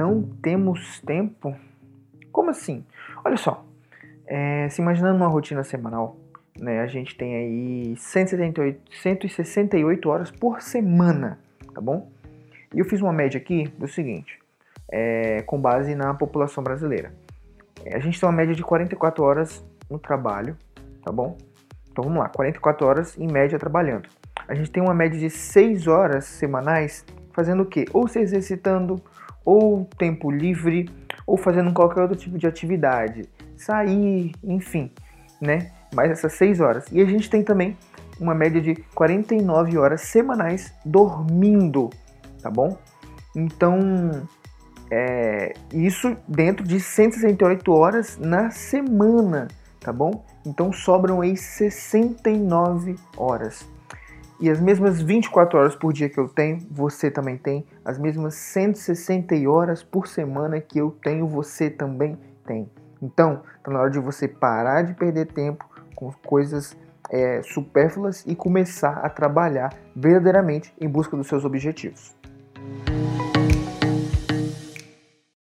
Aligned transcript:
Não 0.00 0.22
temos 0.22 0.98
tempo? 1.00 1.54
Como 2.32 2.48
assim? 2.48 2.82
Olha 3.22 3.36
só, 3.36 3.66
é, 4.26 4.66
se 4.70 4.80
imaginando 4.80 5.14
uma 5.14 5.26
rotina 5.26 5.62
semanal, 5.62 6.16
né, 6.58 6.80
a 6.80 6.86
gente 6.86 7.14
tem 7.14 7.36
aí 7.36 7.94
178, 7.98 8.80
168 8.96 10.08
horas 10.08 10.30
por 10.30 10.62
semana, 10.62 11.38
tá 11.74 11.82
bom? 11.82 12.10
E 12.74 12.78
eu 12.78 12.86
fiz 12.86 13.02
uma 13.02 13.12
média 13.12 13.36
aqui 13.36 13.68
do 13.76 13.86
seguinte, 13.86 14.38
é, 14.90 15.42
com 15.42 15.60
base 15.60 15.94
na 15.94 16.14
população 16.14 16.64
brasileira. 16.64 17.12
É, 17.84 17.94
a 17.94 17.98
gente 17.98 18.18
tem 18.18 18.26
uma 18.26 18.34
média 18.34 18.54
de 18.54 18.62
44 18.62 19.22
horas 19.22 19.62
no 19.90 19.98
trabalho, 19.98 20.56
tá 21.04 21.12
bom? 21.12 21.36
Então 21.92 22.04
vamos 22.04 22.20
lá, 22.20 22.30
44 22.30 22.86
horas 22.86 23.18
em 23.18 23.30
média 23.30 23.58
trabalhando. 23.58 24.08
A 24.48 24.54
gente 24.54 24.70
tem 24.70 24.82
uma 24.82 24.94
média 24.94 25.20
de 25.20 25.28
6 25.28 25.86
horas 25.86 26.24
semanais 26.24 27.04
fazendo 27.34 27.64
o 27.64 27.66
quê? 27.66 27.84
Ou 27.92 28.08
se 28.08 28.18
exercitando, 28.18 28.96
ou 29.44 29.84
tempo 29.98 30.30
livre, 30.30 30.88
ou 31.26 31.36
fazendo 31.36 31.72
qualquer 31.72 32.02
outro 32.02 32.16
tipo 32.16 32.38
de 32.38 32.46
atividade. 32.46 33.28
Sair, 33.56 34.32
enfim, 34.42 34.90
né? 35.40 35.70
Mais 35.94 36.10
essas 36.10 36.32
6 36.34 36.60
horas. 36.60 36.86
E 36.92 37.00
a 37.00 37.04
gente 37.04 37.28
tem 37.28 37.42
também 37.42 37.76
uma 38.18 38.34
média 38.34 38.60
de 38.60 38.74
49 38.94 39.78
horas 39.78 40.02
semanais 40.02 40.72
dormindo, 40.84 41.90
tá 42.42 42.50
bom? 42.50 42.76
Então, 43.34 43.78
é, 44.90 45.54
isso 45.72 46.16
dentro 46.26 46.66
de 46.66 46.80
168 46.80 47.72
horas 47.72 48.18
na 48.18 48.50
semana, 48.50 49.48
tá 49.80 49.92
bom? 49.92 50.24
Então 50.44 50.72
sobram 50.72 51.20
aí 51.20 51.36
69 51.36 52.96
horas. 53.16 53.66
E 54.40 54.48
as 54.48 54.58
mesmas 54.58 55.02
24 55.02 55.58
horas 55.58 55.76
por 55.76 55.92
dia 55.92 56.08
que 56.08 56.18
eu 56.18 56.26
tenho, 56.26 56.66
você 56.70 57.10
também 57.10 57.36
tem. 57.36 57.66
As 57.84 57.98
mesmas 57.98 58.34
160 58.34 59.34
horas 59.46 59.82
por 59.82 60.08
semana 60.08 60.58
que 60.62 60.78
eu 60.78 60.96
tenho, 61.02 61.28
você 61.28 61.68
também 61.68 62.18
tem. 62.46 62.70
Então, 63.02 63.42
tá 63.62 63.70
na 63.70 63.80
hora 63.80 63.90
de 63.90 63.98
você 63.98 64.26
parar 64.26 64.80
de 64.80 64.94
perder 64.94 65.26
tempo 65.26 65.68
com 65.94 66.10
coisas 66.24 66.74
é, 67.10 67.42
supérfluas 67.42 68.24
e 68.26 68.34
começar 68.34 69.00
a 69.04 69.10
trabalhar 69.10 69.74
verdadeiramente 69.94 70.72
em 70.80 70.88
busca 70.88 71.14
dos 71.18 71.26
seus 71.26 71.44
objetivos. 71.44 72.16